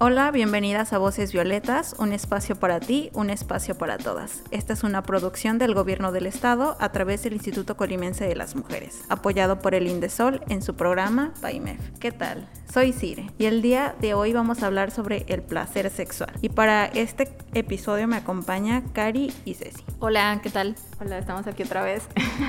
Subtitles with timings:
[0.00, 4.44] Hola, bienvenidas a Voces Violetas, un espacio para ti, un espacio para todas.
[4.52, 8.54] Esta es una producción del Gobierno del Estado a través del Instituto Colimense de las
[8.54, 11.80] Mujeres, apoyado por el Indesol en su programa PAIMEF.
[11.98, 12.48] ¿Qué tal?
[12.72, 16.30] Soy Cire y el día de hoy vamos a hablar sobre el placer sexual.
[16.42, 19.82] Y para este episodio me acompaña Cari y Ceci.
[19.98, 20.76] Hola, ¿qué tal?
[21.00, 22.02] Hola, estamos aquí otra vez.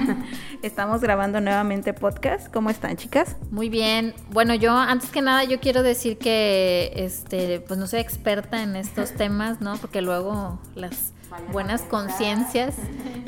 [0.62, 2.52] estamos grabando nuevamente podcast.
[2.54, 3.38] ¿Cómo están, chicas?
[3.50, 4.14] Muy bien.
[4.32, 8.76] Bueno, yo antes que nada yo quiero decir que este pues no soy experta en
[8.76, 9.78] estos temas, ¿no?
[9.78, 11.14] Porque luego las
[11.52, 12.76] buenas conciencias.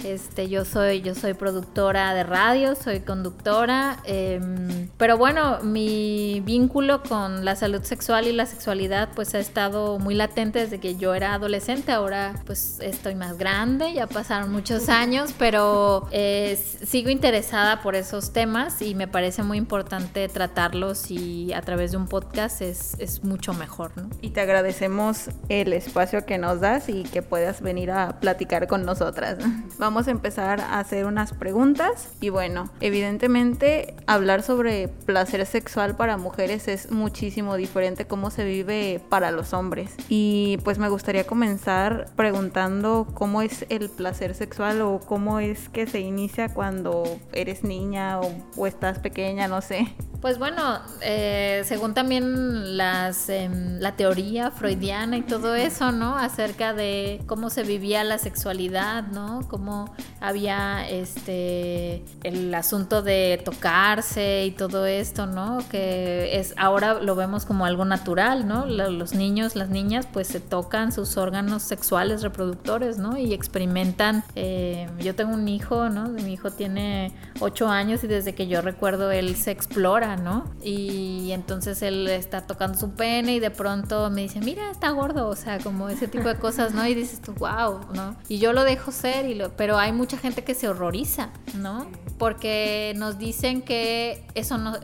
[0.04, 7.04] Este, yo soy, yo soy productora de radio, soy conductora, em, pero bueno, mi vínculo
[7.04, 11.14] con la salud sexual y la sexualidad pues ha estado muy latente desde que yo
[11.14, 11.92] era adolescente.
[11.92, 18.34] Ahora pues estoy más grande, ya pasaron muchos años, pero eh, sigo interesada por esos
[18.34, 23.24] temas y me parece muy importante tratarlos y a través de un podcast es, es
[23.24, 24.10] mucho mejor, ¿no?
[24.22, 29.38] Y te agradecemos el espacio que nos das y que puedas venir platicar con nosotras.
[29.78, 36.18] Vamos a empezar a hacer unas preguntas y bueno, evidentemente hablar sobre placer sexual para
[36.18, 39.96] mujeres es muchísimo diferente cómo se vive para los hombres.
[40.10, 45.88] Y pues me gustaría comenzar preguntando cómo es el placer sexual o cómo es que
[45.88, 49.96] se inicia cuando eres niña o, o estás pequeña, no sé.
[50.22, 56.16] Pues bueno, eh, según también las, em, la teoría freudiana y todo eso, ¿no?
[56.16, 59.42] Acerca de cómo se vivía la sexualidad, ¿no?
[59.50, 65.60] Cómo había este el asunto de tocarse y todo esto, ¿no?
[65.70, 68.66] Que es ahora lo vemos como algo natural, ¿no?
[68.66, 73.18] Los niños, las niñas, pues se tocan sus órganos sexuales reproductores, ¿no?
[73.18, 74.24] Y experimentan.
[74.36, 76.08] Eh, yo tengo un hijo, ¿no?
[76.08, 80.46] Mi hijo tiene ocho años y desde que yo recuerdo él se explora ¿no?
[80.64, 85.28] Y entonces él está tocando su pene y de pronto me dice, mira, está gordo,
[85.28, 86.86] o sea, como ese tipo de cosas, ¿no?
[86.88, 88.16] Y dices tú, wow, ¿no?
[88.28, 91.88] Y yo lo dejo ser, y lo, pero hay mucha gente que se horroriza, ¿no?
[92.18, 94.78] Porque nos dicen que eso no,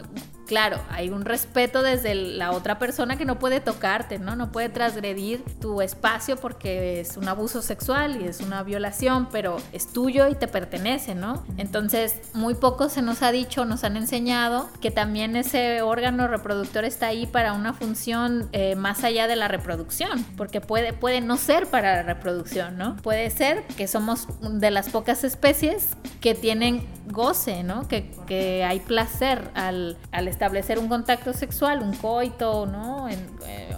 [0.48, 4.36] claro, hay un respeto desde la otra persona que no puede tocarte, ¿no?
[4.36, 9.58] No puede transgredir tu espacio porque es un abuso sexual y es una violación, pero
[9.74, 11.46] es tuyo y te pertenece, ¿no?
[11.58, 16.86] Entonces, muy poco se nos ha dicho, nos han enseñado que también ese órgano reproductor
[16.86, 21.38] está ahí para una función eh, más allá de la reproducción, porque puede, puede no
[21.38, 22.96] ser para la reproducción, ¿no?
[22.98, 25.90] Puede ser que somos de las pocas especies
[26.22, 27.88] que tienen goce, ¿no?
[27.88, 33.08] Que, que hay placer al, al establecer un contacto sexual, un coito, ¿no?
[33.10, 33.18] Eh,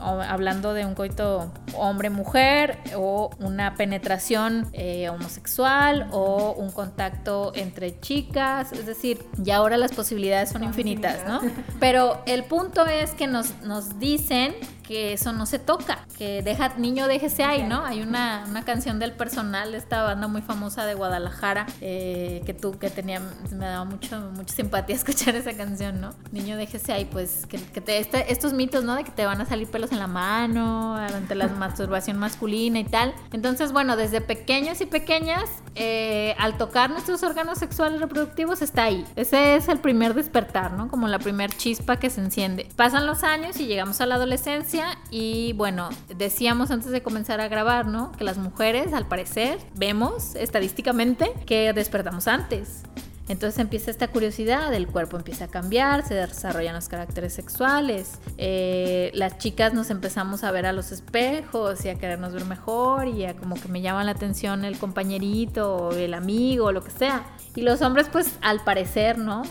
[0.02, 8.72] hablando de un coito hombre-mujer o una penetración eh, homosexual o un contacto entre chicas,
[8.72, 11.42] es decir, ya ahora las posibilidades son infinitas, ¿no?
[11.80, 14.56] Pero el punto es que nos, nos dicen
[14.90, 17.86] que eso no se toca, que deja, niño déjese ahí, ¿no?
[17.86, 22.56] Hay una, una canción del personal de esta banda muy famosa de Guadalajara, eh, que
[22.56, 23.19] tú, que tenía,
[23.52, 26.12] me daba mucho, mucha simpatía escuchar esa canción, ¿no?
[26.32, 28.96] Niño déjese ahí, pues, que, que te, este, estos mitos, ¿no?
[28.96, 32.86] De que te van a salir pelos en la mano, ante la masturbación masculina y
[32.86, 33.14] tal.
[33.32, 39.06] Entonces, bueno, desde pequeños y pequeñas, eh, al tocar nuestros órganos sexuales reproductivos está ahí.
[39.16, 40.88] Ese es el primer despertar, ¿no?
[40.88, 42.68] Como la primer chispa que se enciende.
[42.76, 47.48] Pasan los años y llegamos a la adolescencia y bueno, decíamos antes de comenzar a
[47.48, 48.12] grabar, ¿no?
[48.14, 52.84] Que las mujeres, al parecer, vemos estadísticamente que despertamos antes.
[53.30, 59.12] Entonces empieza esta curiosidad, el cuerpo empieza a cambiar, se desarrollan los caracteres sexuales, eh,
[59.14, 63.26] las chicas nos empezamos a ver a los espejos y a querernos ver mejor y
[63.26, 66.92] a como que me llama la atención el compañerito o el amigo o lo que
[66.92, 67.24] sea.
[67.56, 69.44] Y los hombres pues al parecer, ¿no?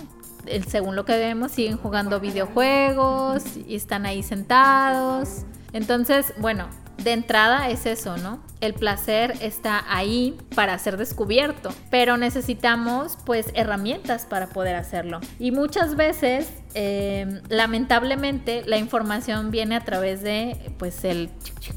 [0.66, 5.44] según lo que vemos, siguen jugando videojuegos y están ahí sentados.
[5.72, 8.40] Entonces, bueno, de entrada es eso, ¿no?
[8.60, 15.20] El placer está ahí para ser descubierto, pero necesitamos pues herramientas para poder hacerlo.
[15.38, 21.30] Y muchas veces, em, lamentablemente, la información viene a través de pues el,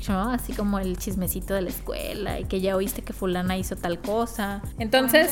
[0.07, 0.31] ¿no?
[0.31, 3.99] así como el chismecito de la escuela y que ya oíste que fulana hizo tal
[3.99, 4.61] cosa.
[4.79, 5.31] Entonces,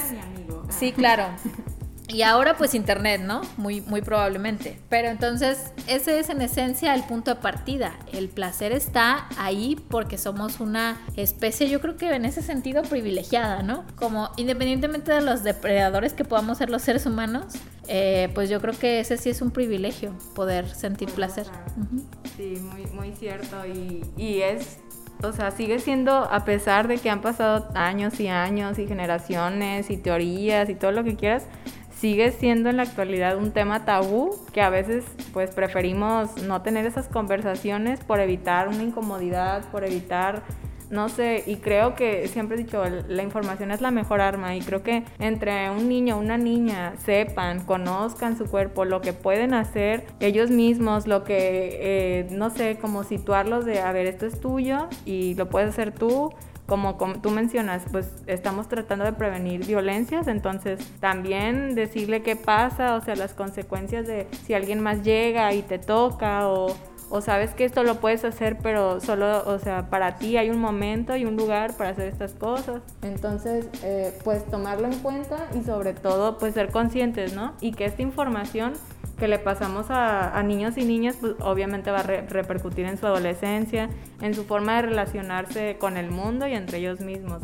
[0.70, 1.26] sí, claro.
[2.12, 3.42] Y ahora pues internet, ¿no?
[3.58, 4.80] Muy, muy probablemente.
[4.90, 7.94] Pero entonces ese es en esencia el punto de partida.
[8.12, 13.62] El placer está ahí porque somos una especie, yo creo que en ese sentido privilegiada,
[13.62, 13.86] ¿no?
[13.96, 17.46] Como independientemente de los depredadores que podamos ser los seres humanos,
[17.88, 21.46] eh, pues yo creo que ese sí es un privilegio, poder sentir placer.
[22.38, 23.66] Sí, muy, muy cierto.
[23.68, 24.80] Y, y es
[25.22, 29.90] o sea, sigue siendo, a pesar de que han pasado años y años y generaciones
[29.90, 31.46] y teorías y todo lo que quieras,
[32.00, 35.04] sigue siendo en la actualidad un tema tabú que a veces
[35.34, 40.44] pues preferimos no tener esas conversaciones por evitar una incomodidad, por evitar
[40.90, 44.62] no sé, y creo que siempre he dicho, la información es la mejor arma y
[44.62, 50.08] creo que entre un niño una niña sepan, conozcan su cuerpo, lo que pueden hacer
[50.20, 54.88] ellos mismos, lo que, eh, no sé, como situarlos de, a ver, esto es tuyo
[55.06, 56.34] y lo puedes hacer tú
[56.70, 63.02] como, tú mencionas, pues estamos tratando de prevenir violencias, entonces también decirle qué pasa, o
[63.02, 66.74] sea, las consecuencias de si alguien más llega y te toca o,
[67.10, 70.60] o sabes que esto lo puedes hacer, pero solo, o sea, para ti hay un
[70.60, 72.82] momento y un lugar para hacer estas cosas.
[73.02, 77.54] Entonces, eh, pues tomarlo en cuenta y sobre todo, pues ser conscientes, ¿no?
[77.62, 78.74] Y que esta información
[79.20, 83.90] que le pasamos a, niños y niñas, pues obviamente va a repercutir en su adolescencia,
[84.22, 87.44] en su forma de relacionarse con el mundo y entre ellos mismos.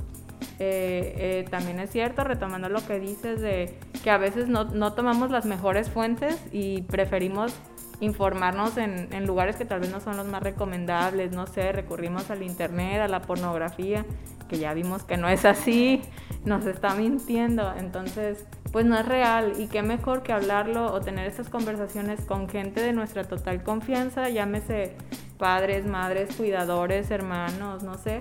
[0.58, 4.94] Eh, eh, también es cierto, retomando lo que dices, de que a veces no, no
[4.94, 7.54] tomamos las mejores fuentes y preferimos
[8.00, 12.30] informarnos en, en, lugares que tal vez no son los más recomendables, no sé, recurrimos
[12.30, 14.06] al internet, a la pornografía,
[14.50, 16.02] que ya vimos que no es así,
[16.46, 18.46] nos está mintiendo, entonces
[18.76, 22.82] pues no es real y qué mejor que hablarlo o tener estas conversaciones con gente
[22.82, 24.98] de nuestra total confianza, llámese
[25.38, 28.20] padres, madres, cuidadores, hermanos, no sé,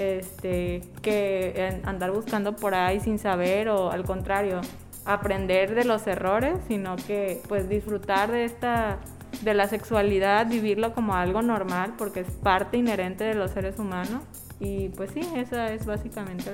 [0.00, 4.60] este, que andar buscando por ahí sin saber o al contrario,
[5.04, 8.98] aprender de los errores, sino que pues disfrutar de esta
[9.42, 14.24] de la sexualidad, vivirlo como algo normal porque es parte inherente de los seres humanos
[14.62, 16.52] y pues sí, esa es básicamente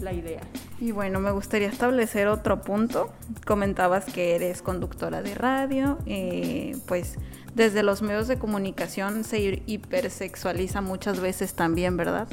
[0.00, 0.40] la, idea.
[0.80, 3.12] Y bueno, me gustaría establecer otro punto.
[3.44, 7.18] Comentabas que eres conductora de radio, eh, pues
[7.54, 12.28] desde los medios de comunicación se hipersexualiza muchas veces también, ¿verdad?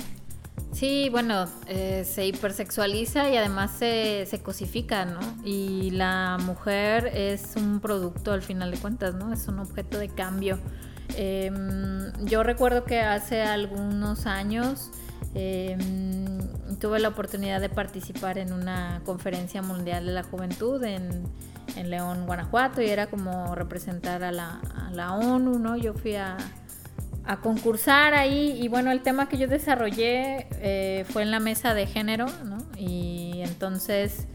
[0.72, 5.20] Sí, bueno, eh, se hipersexualiza y además se, se, cosifica, ¿no?
[5.44, 9.34] Y la mujer es un producto al final de cuentas, ¿no?
[9.34, 10.58] Es un objeto de cambio.
[11.16, 14.92] Em, yo recuerdo que hace algunos años
[15.38, 16.40] Em,
[16.80, 21.26] tuve la oportunidad de participar en una conferencia mundial de la juventud en,
[21.86, 25.78] León, Guanajuato, y era como representar a la, ONU, ¿no?
[25.78, 26.38] Yo fui a,
[27.44, 31.86] concursar ahí y bueno, el tema que yo desarrollé eh, fue en la mesa de
[31.86, 32.58] género, ¿no?
[32.78, 34.28] Y entonces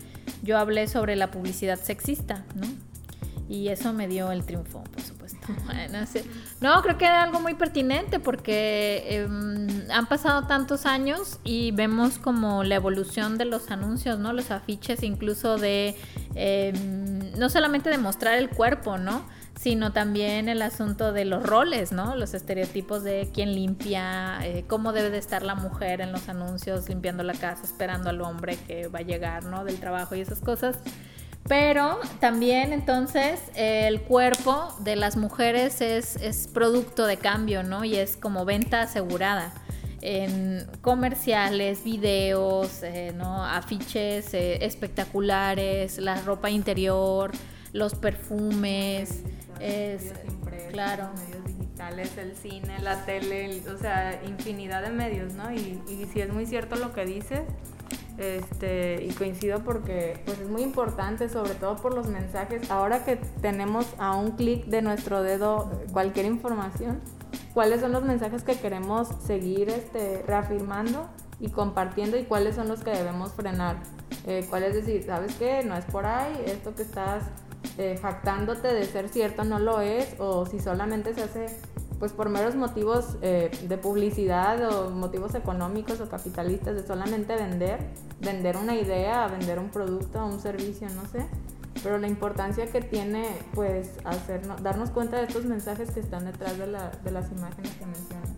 [0.43, 2.66] yo hablé sobre la publicidad sexista, ¿no?
[3.49, 4.84] Y eso me dio el triunfo,
[5.46, 6.20] por supuesto.
[6.60, 12.18] no, creo que era algo muy pertinente porque em, han pasado tantos años y vemos
[12.18, 14.32] como la evolución de los anuncios, ¿no?
[14.32, 15.96] Los afiches incluso de,
[16.34, 19.24] em, no solamente de mostrar el cuerpo, ¿no?
[19.58, 22.16] Sino también el asunto de los roles, ¿no?
[22.16, 26.88] Los estereotipos de quién limpia, eh, cómo debe de estar la mujer en los anuncios,
[26.88, 29.64] limpiando la casa, esperando al hombre que va a llegar, ¿no?
[29.64, 30.78] Del trabajo y esas cosas.
[31.48, 37.84] Pero también entonces el cuerpo de las mujeres es, es, producto de cambio, ¿no?
[37.84, 39.52] Y es como venta asegurada
[40.02, 43.44] en comerciales, videos, eh, ¿no?
[43.44, 47.30] afiches eh, espectaculares, la ropa interior,
[47.72, 49.22] los perfumes,
[49.61, 50.12] es,
[50.72, 51.11] claro.
[51.14, 55.52] medios digitales, el cine, la tele, o sea, infinidad de medios, ¿no?
[55.52, 57.42] Y, y si es muy cierto lo que dices,
[58.19, 62.71] este, y coincido porque pues es muy importante, sobre todo por los mensajes.
[62.71, 67.00] Ahora que tenemos a un clic de nuestro dedo cualquier información,
[67.54, 71.09] ¿cuáles son los mensajes que queremos seguir este, reafirmando
[71.40, 73.76] y compartiendo y cuáles son los que debemos frenar?
[74.26, 75.64] Eh, ¿Cuál es decir, sabes qué?
[75.64, 77.25] No es por ahí, esto que estás
[77.78, 81.47] eh, jactándote de ser cierto no lo es, o si solamente se hace
[82.02, 87.78] pues por meros motivos eh, de publicidad o motivos económicos o capitalistas de solamente vender,
[88.21, 91.25] vender una idea, vender un producto o un servicio, no sé.
[91.80, 96.59] Pero la importancia que tiene pues hacernos, darnos cuenta de estos mensajes que están detrás
[96.59, 98.31] de, la, de las imágenes que mencionan.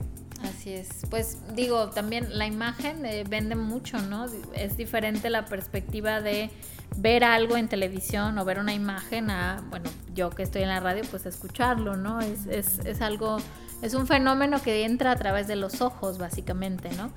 [0.64, 0.88] Así es.
[1.10, 4.24] Pues digo, también la imagen eh, vende mucho, ¿no?
[4.54, 6.48] Es diferente la perspectiva de
[6.96, 10.80] ver algo en televisión o ver una imagen a, bueno, yo que estoy en la
[10.80, 12.22] radio, pues escucharlo, ¿no?
[12.22, 13.36] Es, es, es algo,
[13.82, 17.10] es un fenómeno que entra a través de los ojos, básicamente, ¿no?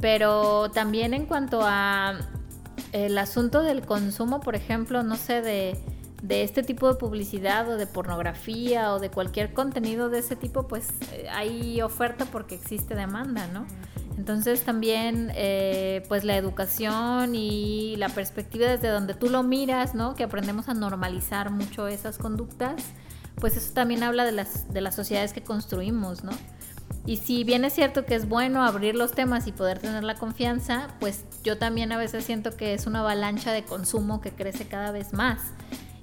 [0.00, 2.18] Pero también en cuanto a
[2.90, 5.80] el asunto del consumo, por ejemplo, no sé, de,
[6.22, 10.66] de este tipo de publicidad o de pornografía o de cualquier contenido de ese tipo,
[10.66, 13.66] pues eh, hay oferta porque existe demanda, ¿no?
[14.16, 20.16] Entonces también eh, pues la educación y la perspectiva desde donde tú lo miras, ¿no?
[20.16, 22.82] Que aprendemos a normalizar mucho esas conductas,
[23.36, 26.32] pues eso también habla de las, de las sociedades que construimos, ¿no?
[27.06, 30.16] Y si bien es cierto que es bueno abrir los temas y poder tener la
[30.16, 34.66] confianza, pues yo también a veces siento que es una avalancha de consumo que crece
[34.66, 35.38] cada vez más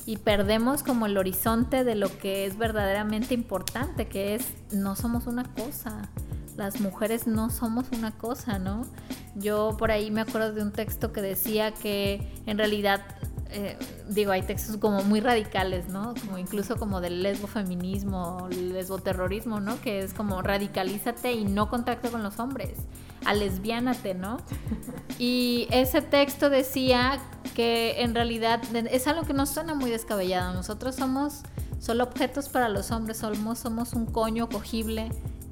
[0.05, 5.25] y perdemos como el horizonte de lo que es verdaderamente importante, que es no somos
[5.27, 6.09] una cosa.
[6.55, 8.85] Las mujeres no somos una cosa, ¿no?
[9.35, 13.01] Yo por ahí me acuerdo de un texto que decía que en realidad
[13.57, 13.77] eh,
[14.09, 16.13] digo, hay textos como muy radicales, ¿no?
[16.25, 19.79] Como incluso como del lesbofeminismo, lesboterrorismo, ¿no?
[19.81, 22.77] Que es como radicalízate y no contacto con los hombres,
[23.25, 24.37] a lesbiánate, ¿no?
[25.17, 27.19] Y ese texto decía
[27.53, 30.53] que en realidad es algo que nos suena muy descabellado.
[30.53, 31.41] Nosotros somos
[31.79, 35.09] solo objetos para los hombres, somos, somos un coño cogible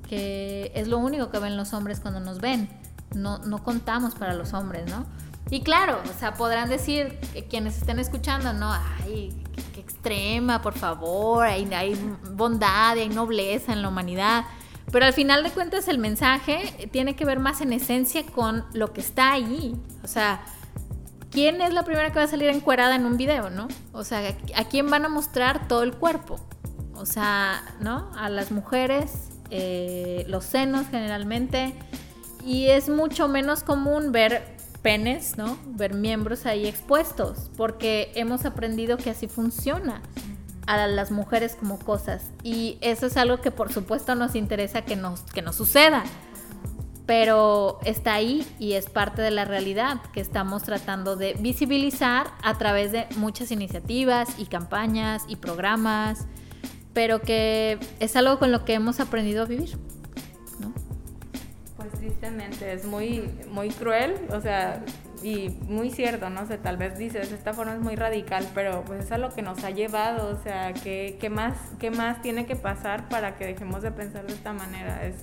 [0.08, 2.70] que es lo único que ven los hombres cuando nos ven.
[3.16, 5.06] No, no contamos para los hombres, ¿no?
[5.50, 9.34] Y claro, o sea, podrán decir quienes estén escuchando, no, ay,
[9.74, 11.96] qué, extrema, por favor, hay, hay
[12.32, 14.46] bondad, hay nobleza en la humanidad.
[14.92, 18.94] Pero al final de cuentas el mensaje tiene que ver más en esencia con lo
[18.94, 19.76] que está ahí.
[20.04, 20.42] O sea,
[21.32, 23.68] ¿quién es la primera que va a salir encuerada en un video, no?
[23.92, 26.40] O sea, ¿a quién van a mostrar todo el cuerpo?
[26.96, 28.12] O sea, ¿no?
[28.16, 31.74] A las mujeres, eh, los senos generalmente.
[32.46, 35.58] Y es mucho menos común ver penes, ¿no?
[35.66, 40.02] Ver miembros ahí expuestos, porque hemos aprendido que así funciona
[40.68, 42.24] a las mujeres como cosas.
[42.44, 46.04] Y eso es algo que por supuesto nos interesa que nos, que nos suceda.
[47.06, 52.58] Pero está ahí y es parte de la realidad que estamos tratando de visibilizar a
[52.58, 56.26] través de muchas iniciativas y campañas y programas,
[56.94, 59.78] pero que es algo con lo que hemos aprendido a vivir
[62.04, 64.84] tristemente, es muy, muy cruel, o sea,
[65.24, 69.06] y muy cierto, no sé, tal vez dices, esta forma es muy radical, pero pues
[69.06, 72.58] es a lo que nos ha llevado, o sea, ¿qué, más, qué más tiene que
[72.58, 75.06] pasar para que dejemos de pensar de esta manera?
[75.06, 75.16] Es,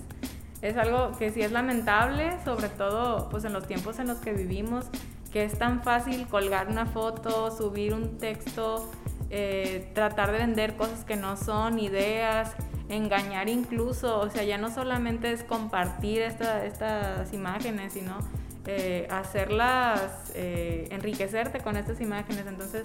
[0.63, 4.33] es algo que sí es lamentable, sobre todo pues en los tiempos en los que
[4.33, 4.87] vivimos,
[5.33, 8.91] que es tan fácil colgar una foto, subir un texto,
[9.29, 12.53] eh, tratar de vender cosas que no son, ideas,
[12.89, 18.19] engañar incluso, o sea, ya no solamente es compartir estas imágenes, sino
[18.67, 22.47] eh, hacerlas, eh, enriquecerte con estas imágenes.
[22.47, 22.85] Entonces,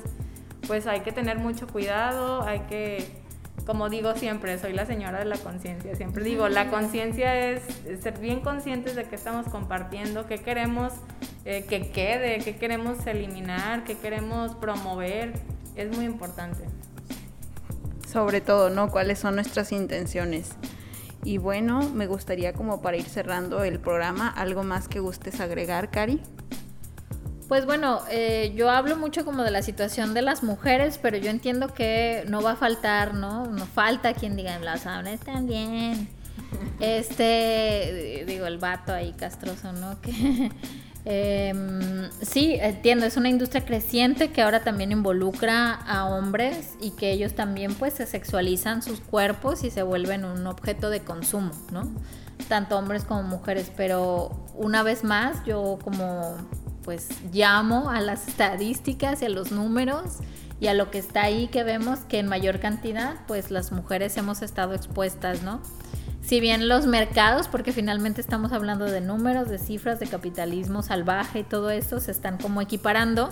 [0.68, 3.22] pues hay que tener mucho cuidado, hay que,
[3.66, 7.62] como digo siempre, soy la señora de la conciencia, siempre digo, la conciencia es
[8.02, 10.94] ser bien conscientes de qué estamos compartiendo, qué queremos
[11.46, 15.34] eh, que quede, qué queremos eliminar, qué queremos promover,
[15.76, 16.64] es muy importante
[18.16, 18.92] sobre todo, ¿no?
[18.92, 20.52] ¿Cuáles son nuestras intenciones?
[21.26, 25.90] Y bueno, me gustaría como para ir cerrando el programa, algo más que gustes agregar,
[25.90, 26.22] Cari.
[27.48, 31.32] Pues bueno, eh, yo hablo mucho como de la situación de las mujeres, pero yo
[31.32, 33.48] entiendo que no va a faltar, ¿no?
[33.48, 36.08] No falta quien diga, las hombres también.
[36.80, 40.00] Este, digo, el vato ahí castroso, ¿no?
[40.02, 40.52] Que
[41.08, 47.12] Em, sí, entiendo, es una industria creciente que ahora también involucra a hombres y que
[47.12, 51.88] ellos también pues se sexualizan sus cuerpos y se vuelven un objeto de consumo, ¿no?
[52.48, 56.38] Tanto hombres como mujeres, pero una vez más yo como
[56.84, 60.18] pues llamo a las estadísticas y a los números
[60.60, 64.18] y a lo que está ahí que vemos que en mayor cantidad pues las mujeres
[64.18, 65.62] hemos estado expuestas, ¿no?
[66.26, 71.40] Si bien los mercados, porque finalmente estamos hablando de números, de cifras, de capitalismo salvaje
[71.40, 73.32] y todo esto se están como equiparando.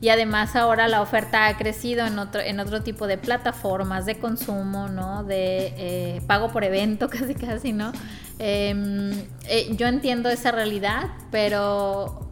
[0.00, 4.18] Y además ahora la oferta ha crecido en otro, en otro tipo de plataformas de
[4.18, 5.24] consumo, ¿no?
[5.24, 7.90] De eh, pago por evento, casi casi, ¿no?
[8.38, 9.10] Em,
[9.48, 12.28] eh, yo entiendo esa realidad, pero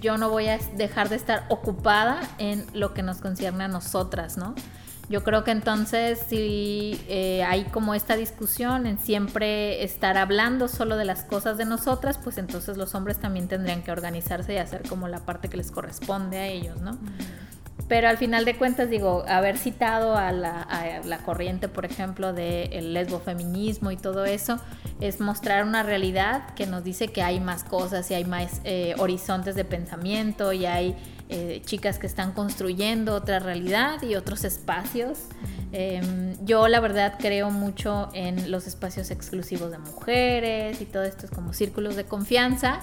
[0.00, 4.38] yo no voy a dejar de estar ocupada en lo que nos concierne a nosotras,
[4.38, 4.54] ¿no?
[5.10, 10.96] Yo creo que entonces si eh, hay como esta discusión en siempre estar hablando solo
[10.96, 14.88] de las cosas de nosotras, pues entonces los hombres también tendrían que organizarse y hacer
[14.88, 16.96] como la parte que les corresponde a ellos, ¿no?
[17.88, 23.90] Pero al final de cuentas, digo, haber citado a la, corriente, por ejemplo, del lesbofeminismo
[23.90, 24.60] y todo eso,
[25.00, 28.94] es mostrar una realidad que nos dice que hay más cosas y hay más eh,
[28.98, 30.94] horizontes de pensamiento y hay
[31.32, 35.18] eh, chicas que están construyendo otra realidad y otros espacios.
[35.70, 41.26] Em, yo la verdad creo mucho en los espacios exclusivos de mujeres y todo esto
[41.26, 42.80] es como círculos de confianza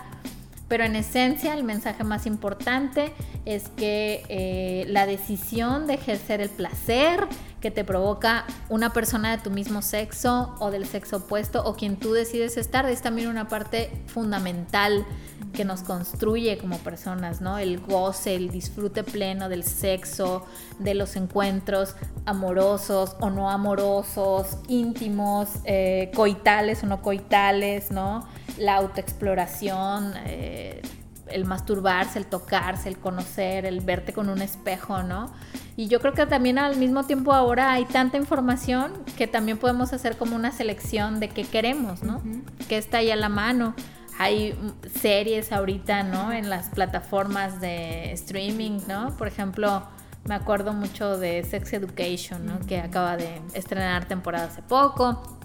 [0.70, 3.13] Pero en esencia el mensaje más importante
[3.46, 7.27] es que eh, la decisión de ejercer el placer
[7.62, 11.98] que te provoca una persona de tu mismo sexo o del sexo opuesto o quien
[11.98, 15.06] tú decides estar es también una parte fundamental
[15.54, 17.58] que nos construye como personas, ¿no?
[17.58, 20.46] El goce, el disfrute pleno del sexo,
[20.80, 28.27] de los encuentros amorosos o no amorosos, íntimos, eh, coitales o no coitales, ¿no?
[28.58, 30.82] La autoexploración, eh,
[31.30, 35.32] el masturbarse, el tocarse, el conocer, el verte con un espejo, ¿no?
[35.75, 39.94] Y yo creo que también al mismo tiempo ahora hay tanta información que también podemos
[39.94, 42.22] hacer como una selección de qué queremos, ¿no?
[42.68, 43.75] Que está ahí a la mano.
[44.17, 44.57] Hay
[45.00, 46.31] series ahorita, ¿no?
[46.31, 49.15] En las plataformas de streaming, ¿no?
[49.17, 49.83] Por ejemplo,
[50.25, 52.59] me acuerdo mucho de Sex Education, ¿no?
[52.65, 55.38] Que acaba de estrenar temporada hace poco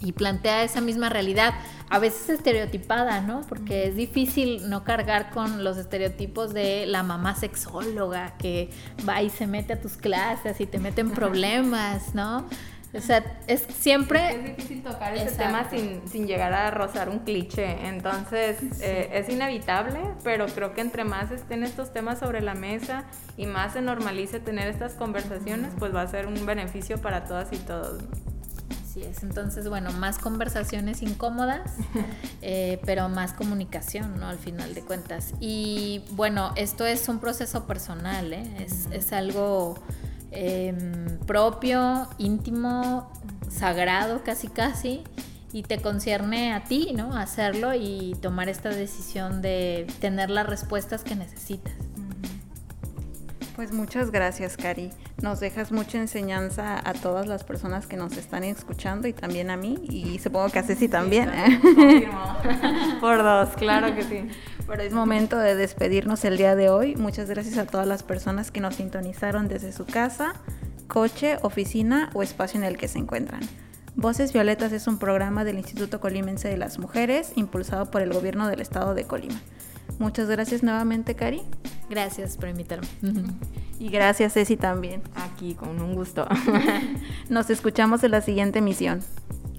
[0.00, 1.54] y plantea esa misma realidad,
[1.90, 3.42] a veces estereotipada, ¿no?
[3.48, 8.70] Porque es difícil no cargar con los estereotipos de la mamá sexóloga que
[9.06, 12.46] va y se mete a tus clases y te mete en problemas, ¿no?
[12.92, 14.34] O sea, es siempre...
[14.34, 20.00] Es difícil tocar ese tema sin, llegar a rozar un cliché, entonces eh, es inevitable,
[20.24, 23.04] pero creo que entre más estén estos temas sobre la mesa
[23.36, 27.52] y más se normalice tener estas conversaciones, pues va a ser un beneficio para todas
[27.52, 28.02] y todos.
[28.90, 31.74] Así es, entonces bueno, más conversaciones incómodas,
[32.42, 34.26] eh, pero más comunicación, ¿no?
[34.26, 35.32] Al final de cuentas.
[35.38, 38.66] Y bueno, esto es un proceso personal, ¿eh?
[38.90, 39.76] es, algo
[40.32, 43.10] em, propio, íntimo,
[43.48, 45.02] sagrado casi casi,
[45.52, 47.16] y te concierne a ti, ¿no?
[47.16, 51.74] Hacerlo y tomar esta decisión de tener las respuestas que necesitas.
[53.60, 54.88] Pues muchas gracias, Cari.
[55.20, 59.58] Nos dejas mucha enseñanza a todas las personas que nos están escuchando y también a
[59.58, 61.28] mí y supongo que a Ceci también.
[61.28, 61.60] ¿eh?
[63.02, 64.28] Por dos, claro que sí.
[64.66, 66.96] Pero es momento de despedirnos el día de hoy.
[66.96, 70.32] Muchas gracias a todas las personas que nos sintonizaron desde su casa,
[70.88, 73.42] coche, oficina o espacio en el que se encuentran.
[73.94, 78.48] Voces Violetas es un programa del Instituto Colimense de las Mujeres impulsado por el gobierno
[78.48, 79.38] del estado de Colima.
[80.00, 81.42] Muchas gracias nuevamente, Cari.
[81.90, 82.88] Gracias por invitarme.
[83.78, 85.02] Y gracias, Ceci, también.
[85.14, 86.26] Aquí, con un gusto.
[87.28, 89.02] Nos escuchamos en la siguiente emisión.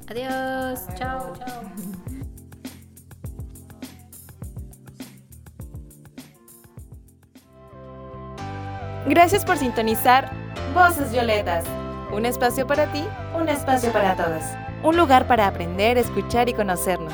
[0.09, 0.79] Adiós.
[0.95, 1.61] Chao, chao.
[9.07, 10.31] Gracias por sintonizar
[10.73, 11.65] Voces Violetas.
[12.11, 13.03] Un espacio para ti,
[13.39, 14.43] un espacio para todos.
[14.83, 17.13] Un lugar para aprender, escuchar y conocernos.